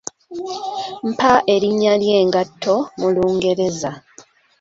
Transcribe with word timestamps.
Mpa 1.09 1.31
erinnya 1.53 1.93
ly'engatto 2.01 2.75
mu 2.99 3.07
Lungereza? 3.15 3.91